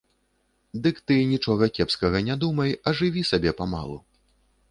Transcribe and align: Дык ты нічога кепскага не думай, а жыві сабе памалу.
Дык 0.87 1.01
ты 1.09 1.17
нічога 1.33 1.67
кепскага 1.77 2.17
не 2.29 2.35
думай, 2.45 2.71
а 2.87 2.95
жыві 3.01 3.21
сабе 3.33 3.51
памалу. 3.59 3.97